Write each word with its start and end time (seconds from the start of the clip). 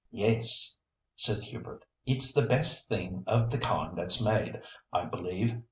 "Yes," 0.09 0.79
said 1.15 1.43
Hubert. 1.43 1.85
"It's 2.07 2.33
the 2.33 2.47
best 2.47 2.89
thing 2.89 3.23
of 3.27 3.51
the 3.51 3.59
kind 3.59 3.95
that's 3.95 4.19
made, 4.19 4.59
I 4.91 5.05
believe. 5.05 5.59